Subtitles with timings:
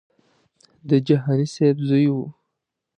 [0.89, 2.15] د جهاني صاحب زوی و.